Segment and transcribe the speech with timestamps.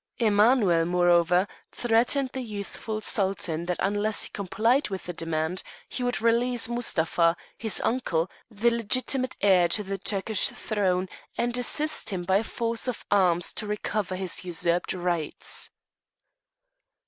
[0.17, 6.23] Emanuel, moreover, threatened the youthful Sultan that unless he complied with the demand, he would
[6.23, 12.41] release Mustapha, his uncle, the legitimate heir to the Turkish throne, and assist him by
[12.41, 15.69] force of arms to recover his usurped rights.